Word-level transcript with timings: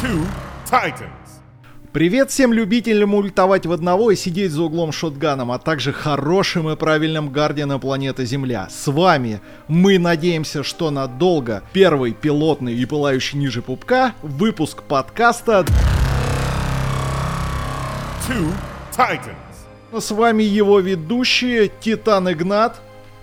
Two 0.00 0.24
Titans. 0.64 1.40
Привет 1.92 2.30
всем 2.30 2.52
любителям 2.52 3.14
ультовать 3.14 3.66
в 3.66 3.72
одного 3.72 4.12
и 4.12 4.16
сидеть 4.16 4.52
за 4.52 4.62
углом 4.62 4.92
шотганом, 4.92 5.50
а 5.50 5.58
также 5.58 5.92
хорошим 5.92 6.70
и 6.70 6.76
правильным 6.76 7.30
гардианом 7.30 7.80
планеты 7.80 8.24
Земля. 8.24 8.68
С 8.70 8.86
вами 8.86 9.40
мы 9.66 9.98
надеемся, 9.98 10.62
что 10.62 10.92
надолго 10.92 11.64
первый 11.72 12.12
пилотный 12.12 12.74
и 12.74 12.84
пылающий 12.86 13.40
ниже 13.40 13.60
пупка 13.60 14.14
выпуск 14.22 14.84
подкаста. 14.84 15.66
Two 18.28 18.52
Titans. 18.96 20.00
С 20.00 20.12
вами 20.12 20.44
его 20.44 20.78
ведущие 20.78 21.72
Титан 21.80 22.30
Игнат. 22.30 22.80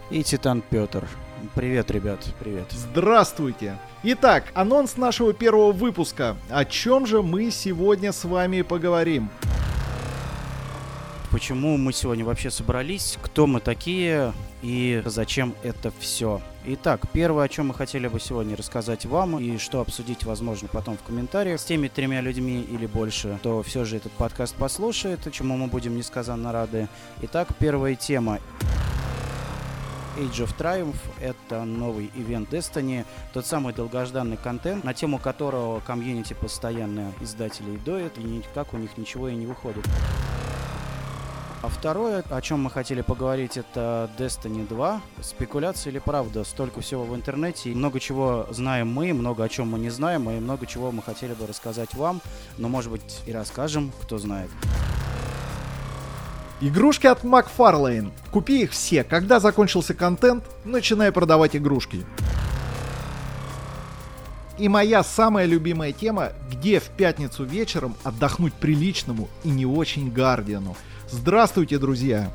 И 0.10 0.24
Титан 0.24 0.62
Петр. 0.70 1.08
Привет, 1.54 1.92
ребят, 1.92 2.20
привет. 2.40 2.66
Здравствуйте. 2.72 3.78
Итак, 4.04 4.46
анонс 4.54 4.98
нашего 4.98 5.34
первого 5.34 5.72
выпуска. 5.72 6.38
О 6.50 6.66
чем 6.66 7.06
же 7.06 7.22
мы 7.22 7.52
сегодня 7.52 8.12
с 8.12 8.24
вами 8.24 8.62
поговорим? 8.62 9.30
Почему 11.32 11.76
мы 11.78 11.92
сегодня 11.92 12.24
вообще 12.24 12.50
собрались, 12.50 13.18
кто 13.22 13.46
мы 13.46 13.60
такие 13.60 14.34
и 14.62 15.04
зачем 15.06 15.54
это 15.64 15.92
все? 16.00 16.42
Итак, 16.66 17.02
первое, 17.12 17.46
о 17.46 17.50
чем 17.50 17.68
мы 17.68 17.74
хотели 17.74 18.08
бы 18.08 18.20
сегодня 18.20 18.56
рассказать 18.56 19.06
вам 19.06 19.38
и 19.38 19.58
что 19.58 19.82
обсудить, 19.82 20.24
возможно, 20.24 20.70
потом 20.72 20.98
в 20.98 21.04
комментариях 21.04 21.60
с 21.60 21.66
теми 21.66 21.90
тремя 21.90 22.22
людьми 22.22 22.62
или 22.62 22.86
больше, 22.86 23.38
кто 23.40 23.62
все 23.62 23.84
же 23.84 23.98
этот 23.98 24.14
подкаст 24.14 24.56
послушает, 24.56 25.28
чему 25.32 25.58
мы 25.58 25.68
будем 25.68 25.98
несказанно 25.98 26.54
рады. 26.54 26.88
Итак, 27.22 27.50
первая 27.60 27.96
тема. 27.96 28.40
Age 30.18 30.46
of 30.46 30.58
Triumph— 30.58 30.96
это 31.20 31.66
новый 31.66 32.10
ивент 32.16 32.54
Destiny, 32.54 33.06
тот 33.34 33.46
самый 33.46 33.74
долгожданный 33.74 34.38
контент, 34.38 34.84
на 34.86 34.94
тему 34.94 35.20
которого 35.20 35.82
комьюнити 35.82 36.34
постоянно 36.34 37.12
издателей 37.20 37.78
доет, 37.78 38.18
и 38.18 38.24
никак 38.24 38.74
у 38.74 38.78
них 38.78 38.98
ничего 38.98 39.28
и 39.28 39.36
не 39.36 39.46
выходит. 39.46 39.86
А 41.62 41.68
второе, 41.68 42.24
о 42.30 42.42
чем 42.42 42.62
мы 42.62 42.70
хотели 42.70 43.02
поговорить, 43.02 43.58
это 43.58 44.10
Destiny 44.18 44.68
2. 44.68 45.02
Спекуляция 45.22 45.92
или 45.92 46.00
правда? 46.00 46.44
Столько 46.44 46.80
всего 46.82 47.04
в 47.04 47.16
интернете. 47.16 47.72
И 47.72 47.76
много 47.76 48.00
чего 48.00 48.48
знаем 48.52 48.88
мы, 48.88 49.12
много 49.14 49.44
о 49.44 49.50
чем 49.50 49.72
мы 49.72 49.80
не 49.80 49.90
знаем, 49.90 50.30
и 50.30 50.40
много 50.40 50.68
чего 50.68 50.92
мы 50.92 51.02
хотели 51.02 51.34
бы 51.34 51.48
рассказать 51.48 51.94
вам. 51.96 52.22
Но, 52.58 52.70
может 52.70 52.92
быть, 52.92 53.22
и 53.26 53.32
расскажем, 53.32 53.92
кто 54.04 54.20
знает. 54.20 54.52
Игрушки 56.62 57.08
от 57.08 57.24
Макфарлейн. 57.24 58.14
Купи 58.32 58.64
их 58.64 58.72
все. 58.72 59.04
Когда 59.04 59.40
закончился 59.40 59.94
контент, 59.94 60.46
начинай 60.64 61.12
продавать 61.12 61.56
игрушки. 61.56 62.06
И 64.58 64.70
моя 64.70 65.04
самая 65.04 65.46
любимая 65.46 65.92
тема, 65.92 66.30
где 66.50 66.80
в 66.80 66.86
пятницу 66.86 67.44
вечером 67.44 67.96
отдохнуть 68.04 68.54
приличному 68.54 69.28
и 69.44 69.50
не 69.50 69.66
очень 69.66 70.10
Гардиану. 70.12 70.78
Здравствуйте, 71.10 71.78
друзья! 71.78 72.32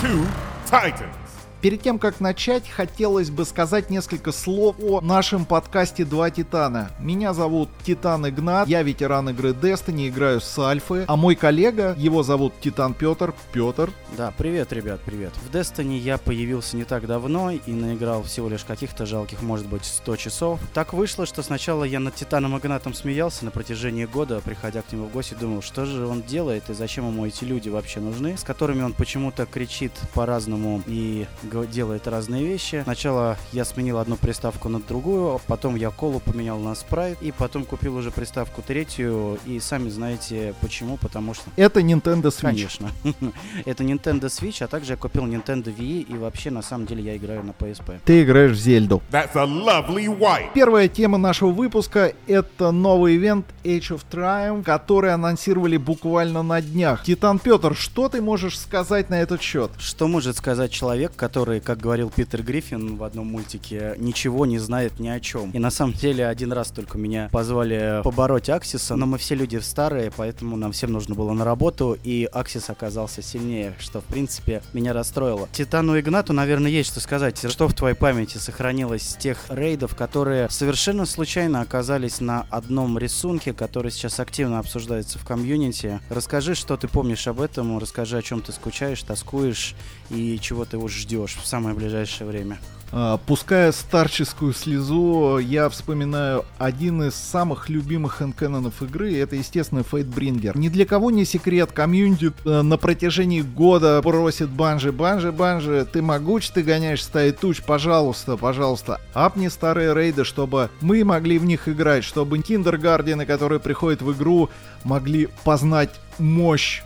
Two 0.00 0.24
Titans. 0.70 1.27
Перед 1.60 1.82
тем, 1.82 1.98
как 1.98 2.20
начать, 2.20 2.68
хотелось 2.68 3.30
бы 3.30 3.44
сказать 3.44 3.90
несколько 3.90 4.30
слов 4.30 4.76
о 4.80 5.00
нашем 5.00 5.44
подкасте 5.44 6.04
«Два 6.04 6.30
Титана». 6.30 6.92
Меня 7.00 7.34
зовут 7.34 7.68
Титан 7.82 8.28
Игнат, 8.28 8.68
я 8.68 8.84
ветеран 8.84 9.30
игры 9.30 9.50
Destiny, 9.50 10.08
играю 10.08 10.40
с 10.40 10.56
Альфы, 10.56 11.04
а 11.08 11.16
мой 11.16 11.34
коллега, 11.34 11.96
его 11.98 12.22
зовут 12.22 12.52
Титан 12.60 12.94
Петр. 12.94 13.34
Петр. 13.50 13.90
Да, 14.16 14.32
привет, 14.38 14.72
ребят, 14.72 15.00
привет. 15.04 15.32
В 15.34 15.52
Destiny 15.52 15.98
я 15.98 16.16
появился 16.18 16.76
не 16.76 16.84
так 16.84 17.08
давно 17.08 17.50
и 17.50 17.72
наиграл 17.72 18.22
всего 18.22 18.48
лишь 18.48 18.62
каких-то 18.62 19.04
жалких, 19.04 19.42
может 19.42 19.66
быть, 19.66 19.84
100 19.84 20.16
часов. 20.16 20.60
Так 20.74 20.92
вышло, 20.92 21.26
что 21.26 21.42
сначала 21.42 21.82
я 21.82 21.98
над 21.98 22.14
Титаном 22.14 22.56
Игнатом 22.56 22.94
смеялся 22.94 23.44
на 23.44 23.50
протяжении 23.50 24.04
года, 24.04 24.40
приходя 24.44 24.82
к 24.82 24.92
нему 24.92 25.06
в 25.06 25.12
гости, 25.12 25.34
думал, 25.34 25.62
что 25.62 25.86
же 25.86 26.06
он 26.06 26.22
делает 26.22 26.70
и 26.70 26.74
зачем 26.74 27.08
ему 27.08 27.26
эти 27.26 27.42
люди 27.42 27.68
вообще 27.68 27.98
нужны, 27.98 28.38
с 28.38 28.44
которыми 28.44 28.82
он 28.82 28.92
почему-то 28.92 29.44
кричит 29.44 29.90
по-разному 30.14 30.84
и 30.86 31.26
делает 31.70 32.06
разные 32.06 32.44
вещи. 32.44 32.82
Сначала 32.84 33.36
я 33.52 33.64
сменил 33.64 33.98
одну 33.98 34.16
приставку 34.16 34.68
на 34.68 34.80
другую, 34.80 35.40
потом 35.46 35.76
я 35.76 35.90
колу 35.90 36.20
поменял 36.20 36.58
на 36.58 36.74
спрайт, 36.74 37.20
и 37.22 37.32
потом 37.32 37.64
купил 37.64 37.96
уже 37.96 38.10
приставку 38.10 38.62
третью, 38.62 39.38
и 39.46 39.60
сами 39.60 39.88
знаете 39.88 40.54
почему, 40.60 40.96
потому 40.96 41.34
что 41.34 41.44
Это 41.56 41.80
Nintendo 41.80 42.24
Switch. 42.24 42.42
Конечно. 42.42 42.90
Это 43.64 43.84
Nintendo 43.84 44.26
Switch, 44.26 44.62
а 44.62 44.66
также 44.66 44.92
я 44.92 44.96
купил 44.96 45.26
Nintendo 45.26 45.74
Wii, 45.74 46.06
и 46.08 46.16
вообще, 46.16 46.50
на 46.50 46.62
самом 46.62 46.86
деле, 46.86 47.02
я 47.02 47.16
играю 47.16 47.42
на 47.44 47.50
PSP. 47.50 48.00
Ты 48.04 48.22
играешь 48.22 48.52
в 48.52 48.60
Зельду. 48.60 49.02
That's 49.10 49.34
a 49.34 49.44
lovely 49.44 50.06
wife. 50.06 50.50
Первая 50.54 50.88
тема 50.88 51.18
нашего 51.18 51.50
выпуска— 51.50 52.12
это 52.26 52.70
новый 52.70 53.16
ивент 53.16 53.46
Age 53.64 53.96
of 53.96 54.02
Triumph, 54.10 54.64
который 54.64 55.12
анонсировали 55.12 55.76
буквально 55.76 56.42
на 56.42 56.60
днях. 56.60 57.04
Титан 57.04 57.38
Петр, 57.38 57.74
что 57.74 58.08
ты 58.08 58.20
можешь 58.20 58.58
сказать 58.58 59.10
на 59.10 59.20
этот 59.20 59.40
счет? 59.40 59.70
Что 59.78 60.08
может 60.08 60.36
сказать 60.36 60.70
человек, 60.70 61.12
который, 61.16 61.37
как 61.44 61.78
говорил 61.78 62.10
Питер 62.10 62.42
Гриффин 62.42 62.96
в 62.96 63.04
одном 63.04 63.28
мультике, 63.28 63.94
ничего 63.98 64.46
не 64.46 64.58
знает 64.58 64.98
ни 64.98 65.08
о 65.08 65.20
чем? 65.20 65.50
И 65.52 65.58
на 65.58 65.70
самом 65.70 65.92
деле 65.92 66.26
один 66.26 66.52
раз 66.52 66.68
только 66.68 66.98
меня 66.98 67.28
позвали 67.30 68.02
побороть 68.02 68.50
Аксиса, 68.50 68.96
но 68.96 69.06
мы 69.06 69.18
все 69.18 69.34
люди 69.34 69.56
старые, 69.58 70.12
поэтому 70.14 70.56
нам 70.56 70.72
всем 70.72 70.92
нужно 70.92 71.14
было 71.14 71.32
на 71.32 71.44
работу, 71.44 71.96
и 72.02 72.28
Аксис 72.32 72.70
оказался 72.70 73.22
сильнее, 73.22 73.74
что 73.78 74.00
в 74.00 74.04
принципе 74.04 74.62
меня 74.72 74.92
расстроило. 74.92 75.48
Титану 75.52 75.98
Игнату, 75.98 76.32
наверное, 76.32 76.70
есть 76.70 76.90
что 76.90 77.00
сказать. 77.00 77.38
Что 77.50 77.68
в 77.68 77.74
твоей 77.74 77.94
памяти 77.94 78.38
сохранилось 78.38 79.02
с 79.02 79.14
тех 79.14 79.38
рейдов, 79.48 79.94
которые 79.94 80.50
совершенно 80.50 81.06
случайно 81.06 81.60
оказались 81.60 82.20
на 82.20 82.46
одном 82.50 82.98
рисунке, 82.98 83.52
который 83.52 83.90
сейчас 83.90 84.18
активно 84.20 84.58
обсуждается 84.58 85.18
в 85.18 85.24
комьюнити? 85.24 86.00
Расскажи, 86.10 86.54
что 86.54 86.76
ты 86.76 86.88
помнишь 86.88 87.26
об 87.28 87.40
этом, 87.40 87.78
расскажи, 87.78 88.18
о 88.18 88.22
чем 88.22 88.40
ты 88.40 88.52
скучаешь, 88.52 89.02
тоскуешь 89.02 89.74
и 90.10 90.38
чего 90.40 90.64
ты 90.64 90.78
уж 90.78 90.92
ждешь 90.92 91.27
в 91.36 91.46
самое 91.46 91.74
ближайшее 91.74 92.26
время. 92.28 92.58
А, 92.90 93.18
Пуская 93.18 93.72
старческую 93.72 94.54
слезу, 94.54 95.38
я 95.38 95.68
вспоминаю 95.68 96.44
один 96.58 97.02
из 97.02 97.14
самых 97.14 97.68
любимых 97.68 98.22
hand 98.22 98.42
cannon 98.42 98.72
ов 98.72 98.82
игры, 98.82 99.14
это, 99.16 99.36
естественно, 99.36 99.82
Fatebringer. 99.82 100.56
Ни 100.56 100.68
для 100.68 100.86
кого 100.86 101.10
не 101.10 101.24
секрет, 101.24 101.72
комьюнити 101.72 102.32
э, 102.44 102.62
на 102.62 102.78
протяжении 102.78 103.42
года 103.42 104.00
просит 104.02 104.48
Bungie, 104.48 104.92
Bungie, 104.92 105.32
Bungie, 105.32 105.86
ты 105.90 106.00
могуч, 106.00 106.48
ты 106.48 106.62
гоняешь 106.62 107.04
стаи 107.04 107.30
туч, 107.30 107.62
пожалуйста, 107.62 108.36
пожалуйста, 108.36 109.00
апни 109.12 109.48
старые 109.48 109.94
рейды, 109.94 110.24
чтобы 110.24 110.70
мы 110.80 111.04
могли 111.04 111.38
в 111.38 111.44
них 111.44 111.68
играть, 111.68 112.04
чтобы 112.04 112.38
kinderguardian 112.38 113.15
ы, 113.15 113.26
которые 113.26 113.60
приходят 113.60 114.00
в 114.00 114.12
игру, 114.12 114.48
могли 114.84 115.28
познать 115.44 115.90
мощь 116.18 116.82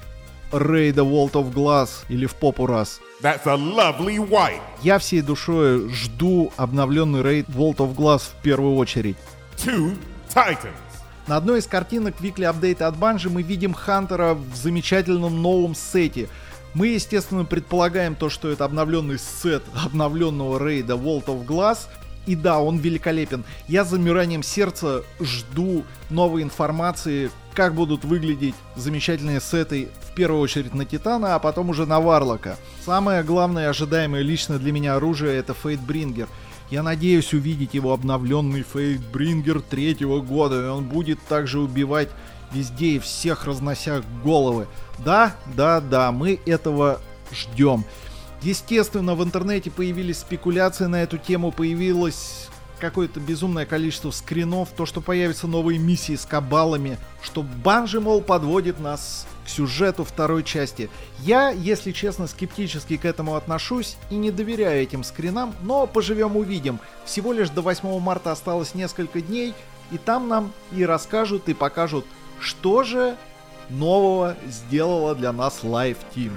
рейда 0.52 1.02
World 1.02 1.32
of 1.32 1.52
Glass 1.52 1.88
или 2.08 2.26
в 2.26 2.34
попу 2.34 2.66
раз. 2.66 3.00
That's 3.22 3.46
a 3.46 3.56
lovely 3.56 4.18
wife. 4.18 4.60
Я 4.82 4.98
всей 4.98 5.22
душой 5.22 5.88
жду 5.90 6.52
обновленный 6.56 7.22
рейд 7.22 7.48
World 7.48 7.76
of 7.76 7.94
Glass 7.94 8.30
в 8.38 8.42
первую 8.42 8.76
очередь. 8.76 9.16
Two 9.56 9.96
Titans. 10.34 10.70
На 11.26 11.36
одной 11.36 11.60
из 11.60 11.66
картинок 11.66 12.16
Weekly 12.20 12.52
Update 12.52 12.82
от 12.82 12.96
Банжи 12.96 13.30
мы 13.30 13.42
видим 13.42 13.74
Хантера 13.74 14.34
в 14.34 14.56
замечательном 14.56 15.40
новом 15.40 15.74
сете. 15.74 16.28
Мы, 16.74 16.88
естественно, 16.88 17.44
предполагаем 17.44 18.16
то, 18.16 18.28
что 18.28 18.48
это 18.48 18.64
обновленный 18.64 19.18
сет 19.18 19.62
обновленного 19.84 20.58
рейда 20.58 20.94
World 20.94 21.26
of 21.26 21.46
Glass. 21.46 21.86
И 22.26 22.36
да, 22.36 22.60
он 22.60 22.78
великолепен. 22.78 23.44
Я 23.66 23.84
с 23.84 23.90
замиранием 23.90 24.42
сердца 24.42 25.02
жду 25.20 25.84
новой 26.08 26.42
информации, 26.42 27.30
как 27.54 27.74
будут 27.74 28.04
выглядеть 28.04 28.54
замечательные 28.76 29.40
сеты 29.40 29.88
в 30.10 30.14
первую 30.14 30.40
очередь 30.40 30.74
на 30.74 30.84
Титана, 30.84 31.34
а 31.34 31.38
потом 31.38 31.70
уже 31.70 31.84
на 31.84 32.00
Варлока. 32.00 32.56
Самое 32.84 33.22
главное 33.22 33.68
ожидаемое 33.68 34.22
лично 34.22 34.58
для 34.58 34.72
меня 34.72 34.94
оружие 34.94 35.36
это 35.36 35.52
Фейтбрингер. 35.54 36.28
Я 36.70 36.82
надеюсь 36.82 37.34
увидеть 37.34 37.74
его 37.74 37.92
обновленный 37.92 38.62
Фейтбрингер 38.62 39.60
третьего 39.60 40.20
года, 40.20 40.64
и 40.64 40.68
он 40.68 40.84
будет 40.84 41.20
также 41.28 41.58
убивать 41.60 42.08
везде 42.52 42.92
и 42.92 42.98
всех 42.98 43.44
разнося 43.44 44.02
головы. 44.24 44.66
Да, 45.04 45.34
да, 45.56 45.80
да, 45.80 46.12
мы 46.12 46.40
этого 46.46 47.00
ждем. 47.32 47.84
Естественно, 48.42 49.14
в 49.14 49.22
интернете 49.22 49.70
появились 49.70 50.18
спекуляции 50.18 50.86
на 50.86 51.02
эту 51.02 51.16
тему, 51.16 51.52
появилось 51.52 52.48
какое-то 52.80 53.20
безумное 53.20 53.64
количество 53.64 54.10
скринов, 54.10 54.70
то, 54.76 54.84
что 54.86 55.00
появятся 55.00 55.46
новые 55.46 55.78
миссии 55.78 56.16
с 56.16 56.26
кабалами, 56.26 56.98
что 57.22 57.44
Банжи, 57.44 58.00
мол, 58.00 58.20
подводит 58.20 58.80
нас 58.80 59.28
к 59.44 59.48
сюжету 59.48 60.02
второй 60.02 60.42
части. 60.42 60.90
Я, 61.20 61.50
если 61.50 61.92
честно, 61.92 62.26
скептически 62.26 62.96
к 62.96 63.04
этому 63.04 63.36
отношусь 63.36 63.96
и 64.10 64.16
не 64.16 64.32
доверяю 64.32 64.82
этим 64.82 65.04
скринам, 65.04 65.54
но 65.62 65.86
поживем 65.86 66.36
увидим. 66.36 66.80
Всего 67.04 67.32
лишь 67.32 67.50
до 67.50 67.62
8 67.62 68.00
марта 68.00 68.32
осталось 68.32 68.74
несколько 68.74 69.20
дней, 69.20 69.54
и 69.92 69.98
там 69.98 70.26
нам 70.26 70.52
и 70.72 70.84
расскажут, 70.84 71.48
и 71.48 71.54
покажут, 71.54 72.04
что 72.40 72.82
же 72.82 73.16
нового 73.70 74.36
сделала 74.48 75.14
для 75.14 75.32
нас 75.32 75.60
Live 75.62 75.98
Team. 76.16 76.32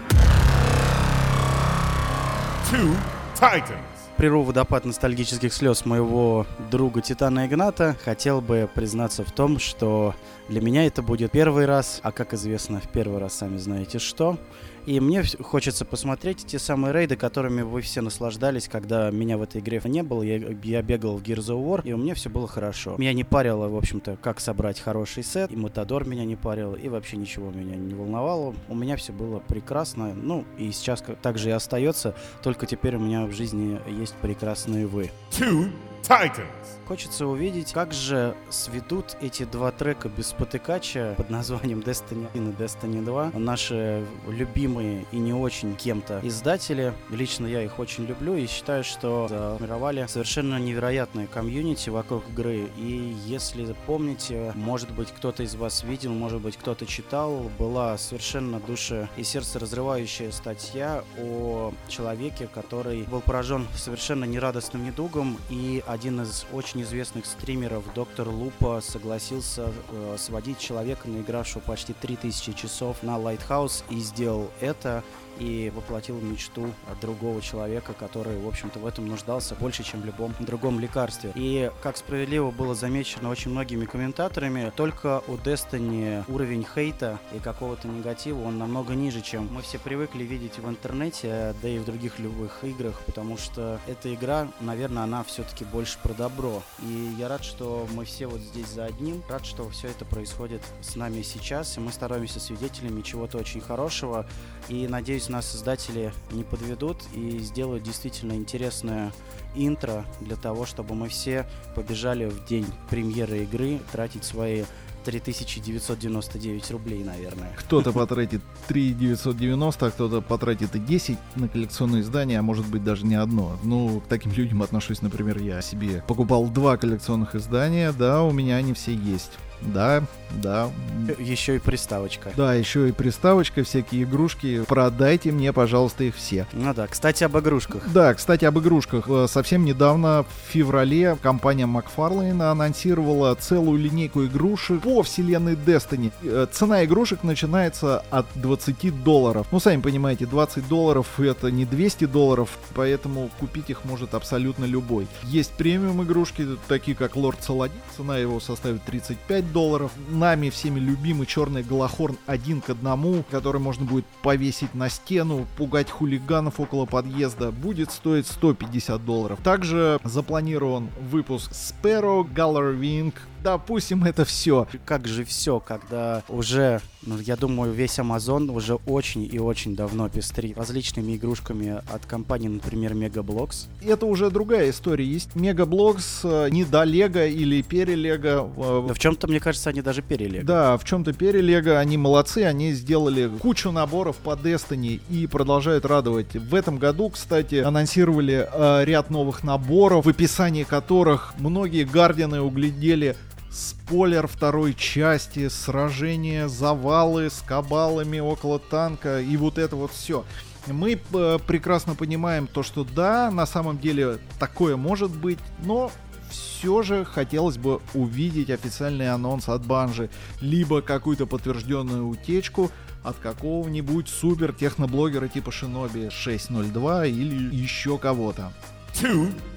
Two 2.69 2.97
Titans. 3.35 3.94
Прерву 4.17 4.43
водопад 4.43 4.85
ностальгических 4.85 5.53
слез 5.53 5.85
моего 5.85 6.45
друга 6.71 7.01
Титана 7.01 7.45
Игната, 7.47 7.95
хотел 8.03 8.41
бы 8.41 8.69
признаться 8.73 9.23
в 9.23 9.31
том, 9.31 9.59
что 9.59 10.15
для 10.47 10.61
меня 10.61 10.85
это 10.85 11.01
будет 11.01 11.31
первый 11.31 11.65
раз, 11.65 11.99
а 12.03 12.11
как 12.11 12.33
известно, 12.33 12.79
в 12.79 12.87
первый 12.89 13.19
раз 13.19 13.33
сами 13.33 13.57
знаете 13.57 13.99
что. 13.99 14.37
И 14.85 14.99
мне 14.99 15.23
хочется 15.41 15.83
посмотреть 15.83 16.45
те 16.45 16.59
самые 16.59 16.93
рейды, 16.93 17.15
которыми 17.15 17.63
вы 17.63 17.81
все 17.81 18.01
наслаждались, 18.01 18.67
когда 18.67 19.09
меня 19.09 19.37
в 19.37 19.41
этой 19.41 19.59
игре 19.59 19.81
не 19.85 20.03
было. 20.03 20.21
Я, 20.21 20.55
я 20.63 20.81
бегал 20.83 21.17
в 21.17 21.23
Gears 21.23 21.47
of 21.47 21.65
War, 21.65 21.81
и 21.83 21.93
у 21.93 21.97
меня 21.97 22.13
все 22.13 22.29
было 22.29 22.47
хорошо. 22.47 22.95
Меня 22.97 23.13
не 23.13 23.23
парило, 23.23 23.67
в 23.67 23.75
общем-то, 23.75 24.17
как 24.21 24.39
собрать 24.39 24.79
хороший 24.79 25.23
сет, 25.23 25.51
и 25.51 25.55
Матадор 25.55 26.07
меня 26.07 26.23
не 26.23 26.35
парил, 26.35 26.75
и 26.75 26.87
вообще 26.87 27.17
ничего 27.17 27.49
меня 27.49 27.75
не 27.75 27.95
волновало. 27.95 28.53
У 28.69 28.75
меня 28.75 28.95
все 28.95 29.11
было 29.11 29.39
прекрасно, 29.39 30.13
ну, 30.13 30.45
и 30.59 30.71
сейчас 30.71 31.03
также 31.21 31.49
и 31.49 31.53
остается, 31.53 32.13
только 32.43 32.67
теперь 32.67 32.97
у 32.97 32.99
меня 32.99 33.25
в 33.25 33.31
жизни 33.31 33.79
есть 33.89 34.04
прекрасные 34.13 34.87
вы. 34.87 35.11
Two 35.31 35.69
Titans. 36.07 36.75
Хочется 36.87 37.25
увидеть, 37.25 37.73
как 37.73 37.93
же 37.93 38.35
сведут 38.51 39.17
эти 39.19 39.43
два 39.43 39.71
трека 39.71 40.07
без 40.07 40.27
спотыкача 40.27 41.15
под 41.17 41.31
названием 41.31 41.79
Destiny 41.79 42.27
1 42.33 42.49
и 42.49 42.53
Destiny 42.53 43.03
2 43.03 43.31
наши 43.33 44.05
любимые 44.27 45.05
и 45.11 45.17
не 45.17 45.33
очень 45.33 45.75
кем-то 45.75 46.19
издатели. 46.21 46.93
Лично 47.09 47.47
я 47.47 47.63
их 47.63 47.79
очень 47.79 48.05
люблю 48.05 48.35
и 48.35 48.45
считаю, 48.45 48.83
что 48.83 49.25
сформировали 49.27 50.05
совершенно 50.07 50.59
невероятное 50.59 51.25
комьюнити 51.25 51.89
вокруг 51.89 52.29
игры. 52.29 52.69
И 52.77 53.15
если 53.25 53.75
помните, 53.87 54.51
может 54.53 54.91
быть 54.91 55.09
кто-то 55.09 55.41
из 55.41 55.55
вас 55.55 55.83
видел, 55.83 56.13
может 56.13 56.39
быть 56.39 56.55
кто-то 56.55 56.85
читал, 56.85 57.49
была 57.57 57.97
совершенно 57.97 58.59
душа 58.59 59.09
и 59.17 59.23
сердце 59.23 59.57
разрывающая 59.57 60.29
статья 60.29 61.03
о 61.17 61.73
человеке, 61.87 62.47
который 62.53 63.03
был 63.03 63.21
поражен 63.21 63.65
совершенно 63.75 64.25
нерадостным 64.25 64.85
недугом 64.85 65.39
и 65.49 65.83
один 65.95 66.21
из 66.21 66.45
очень 66.51 66.81
известных 66.81 67.25
стримеров, 67.25 67.85
доктор 67.93 68.27
Лупа, 68.27 68.81
согласился 68.81 69.71
э, 69.89 70.17
сводить 70.19 70.59
человека, 70.59 71.07
наигравшего 71.07 71.61
почти 71.61 71.93
3000 71.93 72.53
часов 72.53 73.01
на 73.01 73.17
Lighthouse, 73.17 73.83
и 73.89 73.99
сделал 73.99 74.51
это 74.59 75.03
и 75.39 75.71
воплотил 75.75 76.19
мечту 76.19 76.73
другого 77.01 77.41
человека, 77.41 77.93
который, 77.93 78.37
в 78.37 78.47
общем-то, 78.47 78.79
в 78.79 78.85
этом 78.85 79.07
нуждался 79.07 79.55
больше, 79.55 79.83
чем 79.83 80.01
в 80.01 80.05
любом 80.05 80.33
другом 80.39 80.79
лекарстве. 80.79 81.31
И, 81.35 81.71
как 81.81 81.97
справедливо 81.97 82.51
было 82.51 82.75
замечено 82.75 83.29
очень 83.29 83.51
многими 83.51 83.85
комментаторами, 83.85 84.71
только 84.75 85.23
у 85.27 85.33
Destiny 85.33 86.23
уровень 86.27 86.65
хейта 86.65 87.19
и 87.33 87.39
какого-то 87.39 87.87
негатива, 87.87 88.43
он 88.43 88.57
намного 88.57 88.93
ниже, 88.95 89.21
чем 89.21 89.47
мы 89.51 89.61
все 89.61 89.79
привыкли 89.79 90.23
видеть 90.23 90.57
в 90.57 90.69
интернете, 90.69 91.53
да 91.61 91.69
и 91.69 91.79
в 91.79 91.85
других 91.85 92.19
любых 92.19 92.63
играх, 92.63 93.01
потому 93.05 93.37
что 93.37 93.79
эта 93.87 94.13
игра, 94.13 94.47
наверное, 94.59 95.03
она 95.03 95.23
все-таки 95.23 95.65
больше 95.65 95.84
про 95.93 96.13
добро. 96.13 96.63
И 96.81 97.15
я 97.17 97.27
рад, 97.27 97.43
что 97.43 97.87
мы 97.93 98.05
все 98.05 98.27
вот 98.27 98.39
здесь 98.39 98.67
за 98.67 98.85
одним, 98.85 99.23
рад, 99.29 99.45
что 99.45 99.69
все 99.69 99.89
это 99.89 100.05
происходит 100.05 100.61
с 100.81 100.95
нами 100.95 101.21
сейчас, 101.21 101.77
и 101.77 101.79
мы 101.79 101.91
становимся 101.91 102.39
свидетелями 102.39 103.01
чего-то 103.01 103.37
очень 103.37 103.61
хорошего, 103.61 104.25
и 104.67 104.87
надеюсь, 104.87 105.29
нас 105.29 105.45
создатели 105.45 106.13
не 106.31 106.43
подведут 106.43 106.97
и 107.13 107.39
сделают 107.39 107.83
действительно 107.83 108.33
интересное 108.33 109.13
интро 109.55 110.05
для 110.21 110.35
того, 110.35 110.65
чтобы 110.65 110.95
мы 110.95 111.09
все 111.09 111.47
побежали 111.75 112.25
в 112.25 112.45
день 112.45 112.67
премьеры 112.89 113.43
игры 113.43 113.79
тратить 113.91 114.23
свои 114.23 114.65
3999 115.05 116.71
рублей, 116.71 117.03
наверное. 117.03 117.53
Кто-то 117.57 117.91
потратит 117.93 118.41
3990, 118.67 119.85
а 119.85 119.91
кто-то 119.91 120.21
потратит 120.21 120.75
и 120.75 120.79
10 120.79 121.17
на 121.35 121.47
коллекционные 121.47 122.01
издания, 122.01 122.39
а 122.39 122.41
может 122.41 122.67
быть 122.67 122.83
даже 122.83 123.05
не 123.05 123.15
одно. 123.15 123.57
Ну, 123.63 124.01
к 124.01 124.07
таким 124.07 124.31
людям 124.33 124.61
отношусь, 124.63 125.01
например, 125.01 125.37
я 125.37 125.61
себе. 125.61 126.03
Покупал 126.07 126.47
два 126.47 126.77
коллекционных 126.77 127.35
издания, 127.35 127.91
да, 127.91 128.23
у 128.23 128.31
меня 128.31 128.57
они 128.57 128.73
все 128.73 128.93
есть. 128.93 129.31
Да, 129.61 130.03
да. 130.31 130.71
Еще 131.19 131.57
и 131.57 131.59
приставочка. 131.59 132.31
Да, 132.35 132.53
еще 132.53 132.89
и 132.89 132.91
приставочка, 132.91 133.63
всякие 133.63 134.03
игрушки. 134.03 134.63
Продайте 134.67 135.31
мне, 135.31 135.53
пожалуйста, 135.53 136.03
их 136.03 136.15
все. 136.15 136.47
Ну 136.53 136.73
да, 136.73 136.87
кстати, 136.87 137.23
об 137.23 137.37
игрушках. 137.37 137.83
Да, 137.91 138.13
кстати, 138.13 138.45
об 138.45 138.59
игрушках. 138.59 139.05
Э, 139.07 139.27
совсем 139.29 139.65
недавно, 139.65 140.23
в 140.23 140.51
феврале, 140.51 141.17
компания 141.21 141.65
Макфарлейн 141.65 142.41
анонсировала 142.41 143.35
целую 143.35 143.79
линейку 143.79 144.25
игрушек 144.25 144.81
по 144.81 145.03
вселенной 145.03 145.55
Destiny. 145.55 146.11
Э, 146.23 146.47
цена 146.51 146.83
игрушек 146.85 147.23
начинается 147.23 147.99
от 148.09 148.25
20 148.35 149.03
долларов. 149.03 149.47
Ну, 149.51 149.59
сами 149.59 149.81
понимаете, 149.81 150.25
20 150.25 150.67
долларов 150.67 151.19
это 151.19 151.51
не 151.51 151.65
200 151.65 152.05
долларов, 152.05 152.49
поэтому 152.73 153.29
купить 153.39 153.69
их 153.69 153.85
может 153.85 154.13
абсолютно 154.13 154.65
любой. 154.65 155.07
Есть 155.23 155.51
премиум 155.51 156.03
игрушки, 156.03 156.47
такие 156.67 156.95
как 156.95 157.15
Лорд 157.15 157.43
Саладин. 157.43 157.77
Цена 157.95 158.17
его 158.17 158.39
составит 158.39 158.83
35 158.83 159.44
долларов. 159.51 159.91
Нами 160.09 160.49
всеми 160.49 160.79
любимый 160.79 161.25
черный 161.25 161.63
Голохорн 161.63 162.17
один 162.25 162.61
к 162.61 162.69
одному, 162.69 163.23
который 163.29 163.61
можно 163.61 163.85
будет 163.85 164.05
повесить 164.21 164.73
на 164.73 164.89
стену, 164.89 165.47
пугать 165.57 165.89
хулиганов 165.89 166.59
около 166.59 166.85
подъезда, 166.85 167.51
будет 167.51 167.91
стоить 167.91 168.27
150 168.27 169.03
долларов. 169.05 169.39
Также 169.43 169.99
запланирован 170.03 170.89
выпуск 171.09 171.51
Sparrow, 171.51 172.23
Galar 172.23 172.79
Wing, 172.79 173.13
допустим, 173.45 174.03
это 174.03 174.25
все. 174.25 174.67
Как 174.85 175.07
же 175.07 175.23
все, 175.23 175.59
когда 175.59 176.23
уже, 176.27 176.81
ну, 177.05 177.19
я 177.19 177.37
думаю, 177.37 177.71
весь 177.71 177.99
Amazon 177.99 178.51
уже 178.51 178.75
очень 178.75 179.29
и 179.31 179.37
очень 179.37 179.75
давно 179.75 180.09
пестрит 180.09 180.57
различными 180.57 181.15
игрушками 181.15 181.81
от 181.93 182.05
компании, 182.07 182.47
например, 182.47 182.93
Megablocks. 182.93 183.67
Это 183.81 184.07
уже 184.07 184.31
другая 184.31 184.71
история. 184.71 185.05
Есть 185.05 185.29
Megablocks 185.35 186.21
э, 186.23 186.49
не 186.49 186.65
до 186.65 186.83
Лего 186.83 187.27
или 187.27 187.61
перелего. 187.61 188.51
Но 188.57 188.93
в 188.93 188.97
чем-то, 188.99 189.27
мне 189.27 189.34
кажется, 189.39 189.69
они 189.69 189.81
даже 189.81 190.01
перелего. 190.01 190.43
Да, 190.43 190.77
в 190.77 190.83
чем-то 190.83 191.13
перелего. 191.13 191.79
Они 191.79 191.97
молодцы, 191.97 192.43
они 192.43 192.73
сделали 192.73 193.29
кучу 193.39 193.71
наборов 193.71 194.17
по 194.17 194.31
Destiny 194.31 195.01
и 195.09 195.27
продолжают 195.27 195.85
радовать. 195.85 196.33
В 196.35 196.53
этом 196.55 196.77
году, 196.77 197.09
кстати, 197.09 197.55
анонсировали 197.55 198.47
э, 198.51 198.85
ряд 198.85 199.09
новых 199.09 199.43
наборов, 199.43 200.05
в 200.05 200.09
описании 200.09 200.63
которых 200.63 201.33
многие 201.37 201.83
гардианы 201.83 202.41
углядели 202.41 203.15
спойлер 203.55 204.27
второй 204.27 204.73
части, 204.73 205.47
сражение, 205.47 206.49
завалы 206.49 207.29
с 207.29 207.41
кабалами 207.41 208.19
около 208.19 208.59
танка 208.59 209.21
и 209.21 209.37
вот 209.37 209.57
это 209.57 209.75
вот 209.75 209.91
все. 209.91 210.25
Мы 210.67 210.99
э, 211.13 211.39
прекрасно 211.45 211.95
понимаем 211.95 212.47
то, 212.47 212.63
что 212.63 212.83
да, 212.83 213.29
на 213.31 213.45
самом 213.45 213.77
деле 213.77 214.17
такое 214.39 214.75
может 214.75 215.11
быть, 215.11 215.39
но 215.63 215.91
все 216.29 216.81
же 216.83 217.05
хотелось 217.05 217.57
бы 217.57 217.81
увидеть 217.93 218.49
официальный 218.49 219.11
анонс 219.11 219.49
от 219.49 219.65
Банжи, 219.65 220.09
либо 220.41 220.81
какую-то 220.81 221.25
подтвержденную 221.25 222.07
утечку 222.07 222.71
от 223.03 223.17
какого-нибудь 223.17 224.09
супер 224.09 224.53
техноблогера 224.53 225.27
типа 225.27 225.51
Шиноби 225.51 226.09
602 226.09 227.05
или 227.07 227.55
еще 227.55 227.97
кого-то. 227.97 228.51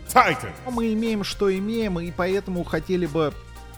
Titans. 0.09 0.54
Мы 0.71 0.92
имеем, 0.95 1.25
что 1.25 1.57
имеем, 1.57 1.99
и 2.00 2.11
поэтому 2.11 2.64
хотели 2.64 3.07
бы 3.07 3.33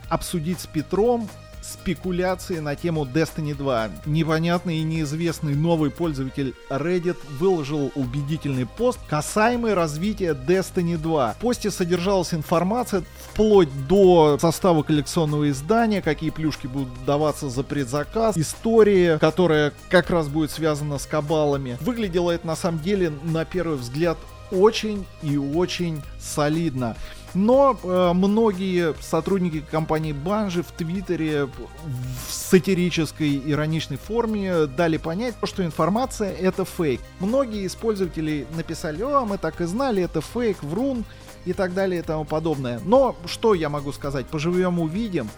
обсудить 0.08 0.60
с 0.60 0.66
Петром 0.66 1.28
спекуляции 1.62 2.58
на 2.58 2.76
тему 2.76 3.04
Destiny 3.04 3.54
2. 3.54 3.90
Непонятный 4.06 4.78
и 4.78 4.82
неизвестный 4.82 5.54
новый 5.54 5.90
пользователь 5.90 6.54
Reddit 6.68 7.16
выложил 7.38 7.92
убедительный 7.94 8.66
пост 8.66 8.98
касаемый 9.08 9.74
развития 9.74 10.34
Destiny 10.34 10.96
2. 10.96 11.34
В 11.34 11.36
посте 11.40 11.70
содержалась 11.70 12.34
информация 12.34 13.04
вплоть 13.30 13.68
до 13.88 14.38
состава 14.40 14.82
коллекционного 14.82 15.50
издания, 15.50 16.02
какие 16.02 16.30
плюшки 16.30 16.66
будут 16.66 16.88
даваться 17.04 17.50
за 17.50 17.62
предзаказ, 17.62 18.36
история, 18.36 19.18
которая 19.18 19.72
как 19.88 20.10
раз 20.10 20.28
будет 20.28 20.50
связана 20.50 20.98
с 20.98 21.06
кабалами. 21.06 21.78
Выглядело 21.80 22.30
это 22.30 22.46
на 22.46 22.56
самом 22.56 22.80
деле 22.80 23.12
на 23.24 23.44
первый 23.44 23.76
взгляд 23.76 24.18
очень 24.50 25.06
и 25.22 25.36
очень 25.36 26.02
солидно. 26.20 26.96
Но 27.34 27.78
э, 27.82 28.12
многие 28.12 28.94
сотрудники 29.00 29.62
компании 29.70 30.12
Банжи 30.12 30.62
в 30.62 30.72
Твиттере 30.72 31.46
в 31.46 32.32
сатирической, 32.32 33.40
ироничной 33.44 33.96
форме 33.96 34.66
дали 34.66 34.96
понять, 34.96 35.34
что 35.44 35.64
информация 35.64 36.32
это 36.32 36.64
фейк. 36.64 37.00
Многие 37.20 37.62
из 37.62 37.74
пользователей 37.74 38.46
написали, 38.56 39.02
о, 39.02 39.24
мы 39.24 39.38
так 39.38 39.60
и 39.60 39.64
знали, 39.64 40.02
это 40.02 40.20
фейк, 40.20 40.62
врун 40.62 41.04
и 41.44 41.52
так 41.52 41.74
далее 41.74 42.00
и 42.00 42.02
тому 42.02 42.24
подобное. 42.24 42.80
Но 42.84 43.16
что 43.26 43.54
я 43.54 43.68
могу 43.68 43.92
сказать? 43.92 44.26
Поживем 44.26 44.80
увидим. 44.80 45.28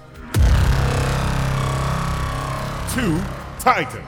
Two 2.94 3.18
Titans. 3.64 4.02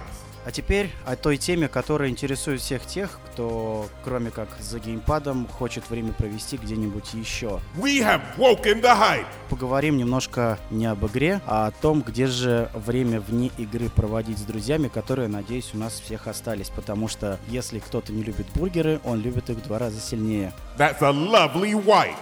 А 0.45 0.50
теперь 0.50 0.93
о 1.07 1.17
той 1.17 1.38
теме, 1.38 1.69
которая 1.69 2.11
интересует 2.11 2.61
всех 2.61 2.85
тех, 2.85 3.19
кто, 3.35 3.88
кроме 4.05 4.31
как 4.31 4.49
за 4.61 4.79
геймпадом, 4.79 5.49
хочет 5.49 5.91
время 5.91 6.12
провести 6.12 6.57
где-нибудь 6.57 7.14
еще. 7.14 7.61
We 7.76 7.99
have 8.00 8.23
broken 8.37 8.81
the 8.81 8.97
hype. 8.97 9.26
Поговорим 9.50 9.97
немножко 9.97 10.59
не 10.71 10.87
об 10.87 11.05
игре, 11.07 11.41
а 11.47 11.67
о 11.67 11.71
том, 11.73 12.03
где 12.03 12.29
же 12.29 12.71
время 12.73 13.21
вне 13.21 13.50
игры 13.59 13.88
проводить 13.88 14.38
с 14.38 14.43
друзьями, 14.43 14.87
которые, 14.87 15.26
надеюсь, 15.26 15.71
у 15.75 15.79
нас 15.79 15.99
всех 15.99 16.29
остались. 16.29 16.71
Потому 16.71 17.09
что 17.09 17.41
если 17.49 17.81
кто-то 17.81 18.12
не 18.12 18.23
любит 18.23 18.47
бургеры, 18.55 19.00
он 19.05 19.21
любит 19.21 19.50
их 19.50 19.57
в 19.57 19.62
два 19.62 19.81
раза 19.81 20.00
сильнее. 20.00 20.53
That's 20.79 21.03
a 21.03 21.11
lovely 21.11 21.73
white. 21.73 22.14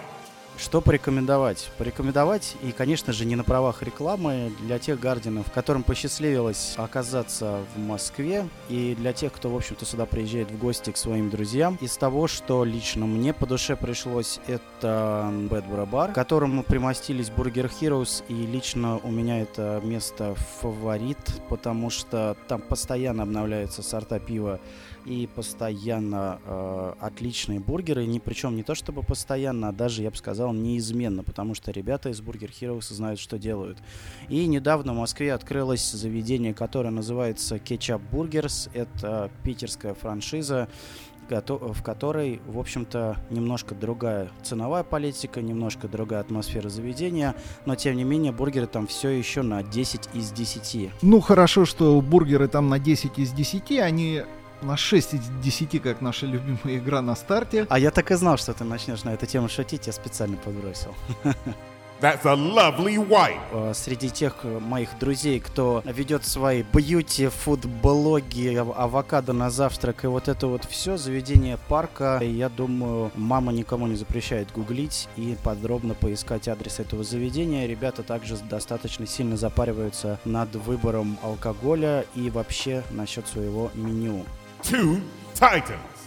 Что 0.58 0.80
порекомендовать? 0.80 1.70
Порекомендовать, 1.78 2.56
и, 2.62 2.72
конечно 2.72 3.12
же, 3.12 3.24
не 3.24 3.36
на 3.36 3.42
правах 3.42 3.82
рекламы, 3.82 4.52
для 4.60 4.78
тех 4.78 5.00
гардинов, 5.00 5.50
которым 5.50 5.82
посчастливилось 5.82 6.74
оказаться 6.76 7.60
в 7.74 7.78
Москве, 7.78 8.48
и 8.68 8.94
для 8.94 9.12
тех, 9.12 9.32
кто, 9.32 9.48
в 9.50 9.56
общем-то, 9.56 9.84
сюда 9.84 10.06
приезжает 10.06 10.50
в 10.50 10.58
гости 10.58 10.90
к 10.90 10.96
своим 10.96 11.30
друзьям. 11.30 11.78
Из 11.80 11.96
того, 11.96 12.28
что 12.28 12.64
лично 12.64 13.06
мне 13.06 13.32
по 13.32 13.46
душе 13.46 13.76
пришлось, 13.76 14.40
это 14.46 15.32
Бэдбора 15.50 15.86
Бар, 15.86 16.12
к 16.12 16.14
которому 16.14 16.62
примостились 16.62 17.28
Burger 17.28 17.70
Heroes, 17.80 18.22
и 18.28 18.34
лично 18.34 18.98
у 18.98 19.10
меня 19.10 19.40
это 19.40 19.80
место 19.82 20.34
фаворит, 20.60 21.18
потому 21.48 21.90
что 21.90 22.36
там 22.46 22.60
постоянно 22.60 23.24
обновляются 23.24 23.82
сорта 23.82 24.20
пива 24.20 24.60
и 25.04 25.28
постоянно 25.34 26.40
э, 26.44 26.94
отличные 27.00 27.58
бургеры, 27.58 28.06
ни 28.06 28.18
причем 28.20 28.54
не 28.54 28.62
то 28.62 28.74
чтобы 28.74 29.02
постоянно, 29.02 29.68
а 29.68 29.72
даже, 29.72 30.02
я 30.02 30.10
бы 30.10 30.16
сказал, 30.16 30.41
неизменно, 30.50 31.22
потому 31.22 31.54
что 31.54 31.70
ребята 31.70 32.08
из 32.08 32.20
Burger 32.20 32.50
Heroes 32.50 32.92
знают, 32.92 33.20
что 33.20 33.38
делают. 33.38 33.78
И 34.28 34.46
недавно 34.46 34.94
в 34.94 34.96
Москве 34.96 35.34
открылось 35.34 35.92
заведение, 35.92 36.54
которое 36.54 36.90
называется 36.90 37.56
Ketchup 37.56 38.00
Burgers, 38.10 38.70
это 38.74 39.30
питерская 39.44 39.94
франшиза, 39.94 40.68
в 41.28 41.82
которой, 41.82 42.42
в 42.46 42.58
общем-то, 42.58 43.16
немножко 43.30 43.74
другая 43.74 44.28
ценовая 44.42 44.82
политика, 44.82 45.40
немножко 45.40 45.88
другая 45.88 46.20
атмосфера 46.20 46.68
заведения, 46.68 47.34
но, 47.64 47.74
тем 47.74 47.96
не 47.96 48.04
менее, 48.04 48.32
бургеры 48.32 48.66
там 48.66 48.86
все 48.86 49.08
еще 49.08 49.40
на 49.40 49.62
10 49.62 50.10
из 50.12 50.30
10. 50.32 50.90
Ну, 51.00 51.20
хорошо, 51.20 51.64
что 51.64 51.98
бургеры 52.02 52.48
там 52.48 52.68
на 52.68 52.78
10 52.78 53.18
из 53.18 53.32
10, 53.32 53.78
они 53.78 54.24
на 54.62 54.76
6 54.76 55.14
из 55.14 55.20
10, 55.42 55.82
как 55.82 56.00
наша 56.00 56.26
любимая 56.26 56.78
игра 56.78 57.02
на 57.02 57.14
старте. 57.16 57.66
А 57.68 57.78
я 57.78 57.90
так 57.90 58.10
и 58.10 58.14
знал, 58.14 58.36
что 58.38 58.52
ты 58.54 58.64
начнешь 58.64 59.04
на 59.04 59.10
эту 59.14 59.26
тему 59.26 59.48
шутить, 59.48 59.86
я 59.86 59.92
специально 59.92 60.36
подбросил. 60.36 60.94
That's 62.00 62.24
a 62.26 62.34
lovely 62.34 62.96
white. 62.96 63.38
Э, 63.52 63.72
Среди 63.74 64.10
тех 64.10 64.38
э, 64.42 64.58
моих 64.58 64.88
друзей, 64.98 65.38
кто 65.38 65.84
ведет 65.86 66.24
свои 66.26 66.64
бьюти, 66.64 67.28
фуд-блоги, 67.28 68.56
ав- 68.56 68.76
авокадо 68.76 69.32
на 69.32 69.50
завтрак 69.50 70.02
и 70.02 70.08
вот 70.08 70.26
это 70.26 70.48
вот 70.48 70.64
все, 70.64 70.96
заведение 70.96 71.58
парка, 71.68 72.18
я 72.20 72.48
думаю, 72.48 73.12
мама 73.14 73.52
никому 73.52 73.86
не 73.86 73.94
запрещает 73.94 74.50
гуглить 74.50 75.08
и 75.16 75.36
подробно 75.44 75.94
поискать 75.94 76.48
адрес 76.48 76.80
этого 76.80 77.04
заведения. 77.04 77.68
Ребята 77.68 78.02
также 78.02 78.36
достаточно 78.36 79.06
сильно 79.06 79.36
запариваются 79.36 80.18
над 80.24 80.52
выбором 80.56 81.16
алкоголя 81.22 82.04
и 82.16 82.30
вообще 82.30 82.82
насчет 82.90 83.28
своего 83.28 83.70
меню. 83.74 84.24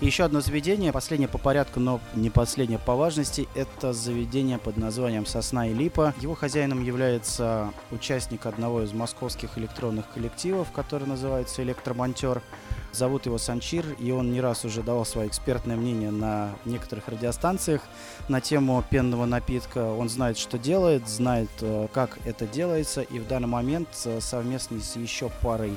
И 0.01 0.07
еще 0.07 0.25
одно 0.25 0.41
заведение, 0.41 0.91
последнее 0.91 1.29
по 1.29 1.37
порядку, 1.37 1.79
но 1.79 2.01
не 2.15 2.29
последнее 2.29 2.79
по 2.79 2.95
важности, 2.95 3.47
это 3.55 3.93
заведение 3.93 4.57
под 4.57 4.75
названием 4.75 5.25
«Сосна 5.25 5.69
и 5.69 5.73
Липа». 5.73 6.13
Его 6.19 6.35
хозяином 6.35 6.83
является 6.83 7.71
участник 7.91 8.45
одного 8.45 8.81
из 8.81 8.91
московских 8.91 9.57
электронных 9.57 10.09
коллективов, 10.13 10.71
который 10.71 11.07
называется 11.07 11.63
«Электромонтер». 11.63 12.41
Зовут 12.91 13.25
его 13.25 13.37
Санчир, 13.37 13.85
и 13.99 14.11
он 14.11 14.31
не 14.31 14.39
раз 14.39 14.63
уже 14.63 14.81
давал 14.81 15.05
свое 15.05 15.27
экспертное 15.27 15.75
мнение 15.75 16.11
на 16.11 16.55
некоторых 16.63 17.09
радиостанциях 17.09 17.81
на 18.29 18.39
тему 18.39 18.81
пенного 18.89 19.25
напитка. 19.25 19.91
Он 19.91 20.07
знает, 20.07 20.37
что 20.37 20.57
делает, 20.57 21.07
знает, 21.09 21.49
э, 21.59 21.87
как 21.93 22.19
это 22.25 22.47
делается, 22.47 23.01
и 23.01 23.19
в 23.19 23.27
данный 23.27 23.49
момент 23.49 23.89
э, 24.05 24.19
совместно 24.21 24.79
с 24.79 24.95
еще 24.95 25.29
парой 25.41 25.75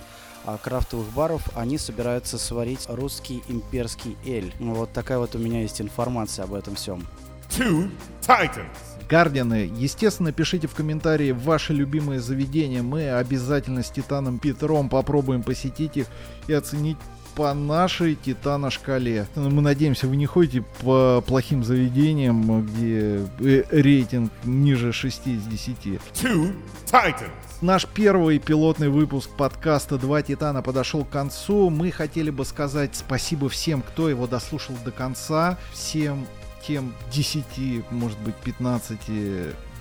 крафтовых 0.57 1.09
баров, 1.13 1.43
они 1.55 1.79
собираются 1.79 2.39
сварить 2.39 2.87
русский 2.89 3.43
имперский 3.49 4.17
эль. 4.25 4.55
Ну, 4.59 4.75
Вот 4.75 4.93
такая 4.93 5.19
вот 5.19 5.35
у 5.35 5.39
меня 5.39 5.63
есть 5.63 5.81
информация 5.81 6.45
об 6.45 6.55
этом 6.55 6.75
всем. 6.75 7.07
Two 7.51 7.91
titans. 8.21 8.67
Гардианы, 9.09 9.71
естественно, 9.75 10.33
пишите 10.33 10.67
в 10.67 10.75
комментарии 10.75 11.33
ваши 11.33 11.73
любимые 11.73 12.21
заведения. 12.21 12.83
Мы 12.83 13.11
обязательно 13.11 13.83
с 13.83 13.91
Титаном 13.91 14.39
Петром 14.39 14.91
попробуем 14.91 15.43
посетить 15.43 15.97
их 15.97 16.07
и 16.47 16.53
оценить 16.53 16.99
по 17.35 17.55
нашей 17.55 18.17
Титана 18.17 18.69
шкале. 18.69 19.27
Мы 19.37 19.63
надеемся, 19.63 20.09
вы 20.09 20.17
не 20.17 20.27
ходите 20.27 20.65
по 20.83 21.23
плохим 21.27 21.65
заведениям, 21.65 22.67
где 22.67 23.27
э, 23.39 23.63
рейтинг 23.71 24.33
ниже 24.45 24.93
6 24.93 25.27
из 25.29 25.43
10. 25.45 25.77
Two 26.15 26.55
titans. 26.85 27.48
Наш 27.61 27.87
первый 27.87 28.39
пилотный 28.39 28.89
выпуск 28.89 29.31
подкаста 29.31 29.99
«Два 29.99 30.23
Титана» 30.23 30.63
подошел 30.63 31.05
к 31.05 31.11
концу. 31.11 31.71
Мы 31.71 31.91
хотели 31.91 32.31
бы 32.31 32.45
сказать 32.45 32.95
спасибо 32.95 33.49
всем, 33.49 33.83
кто 33.83 34.09
его 34.09 34.29
дослушал 34.29 34.77
до 34.85 34.93
конца, 34.93 35.59
всем 35.73 36.29
тем 36.65 36.95
10, 37.11 37.91
может 37.91 38.17
быть 38.21 38.37
15 38.37 39.01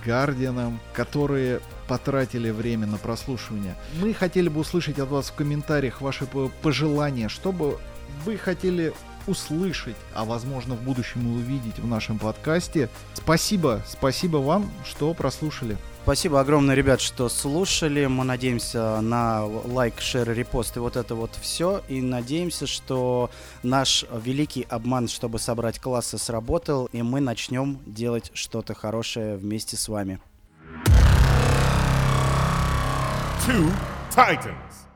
гардианам, 0.04 0.80
которые 0.92 1.60
потратили 1.86 2.50
время 2.50 2.88
на 2.88 2.96
прослушивание. 2.96 3.76
Мы 4.02 4.12
хотели 4.12 4.48
бы 4.48 4.60
услышать 4.60 4.98
от 4.98 5.08
вас 5.08 5.28
в 5.28 5.34
комментариях 5.34 6.00
ваши 6.00 6.26
по- 6.26 6.50
пожелания, 6.62 7.28
чтобы 7.28 7.78
вы 8.24 8.38
хотели 8.38 8.92
услышать, 9.28 9.96
а 10.14 10.24
возможно 10.24 10.74
в 10.74 10.82
будущем 10.82 11.20
и 11.20 11.38
увидеть 11.38 11.78
в 11.78 11.86
нашем 11.86 12.18
подкасте. 12.18 12.88
Спасибо, 13.14 13.82
спасибо 13.86 14.38
вам, 14.38 14.70
что 14.84 15.12
прослушали. 15.14 15.76
Спасибо 16.02 16.40
огромное, 16.40 16.74
ребят, 16.74 17.02
что 17.02 17.28
слушали. 17.28 18.06
Мы 18.06 18.24
надеемся 18.24 19.02
на 19.02 19.44
лайк, 19.44 20.00
шер, 20.00 20.32
репост 20.32 20.74
и 20.78 20.80
вот 20.80 20.96
это 20.96 21.14
вот 21.14 21.30
все. 21.38 21.82
И 21.88 22.00
надеемся, 22.00 22.66
что 22.66 23.30
наш 23.62 24.06
великий 24.10 24.62
обман, 24.70 25.08
чтобы 25.08 25.38
собрать 25.38 25.78
классы, 25.78 26.16
сработал, 26.16 26.86
и 26.92 27.02
мы 27.02 27.20
начнем 27.20 27.78
делать 27.84 28.30
что-то 28.32 28.72
хорошее 28.72 29.36
вместе 29.36 29.76
с 29.76 29.86
вами. 29.86 30.18
Two 33.46 33.70
titans. 34.10 34.87